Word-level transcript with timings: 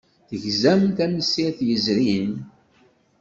Tegzam 0.27 0.81
tamsirt 0.97 1.59
yezrin? 1.67 2.33